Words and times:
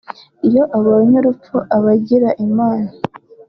iyo 0.47 0.63
abonye 0.77 1.15
urupfu 1.21 1.57
aba 1.75 1.89
agira 1.97 2.29
Imana 2.47 2.89